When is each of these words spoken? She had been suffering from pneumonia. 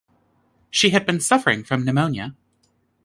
She 0.71 0.89
had 0.89 1.05
been 1.05 1.19
suffering 1.19 1.63
from 1.63 1.85
pneumonia. 1.85 2.35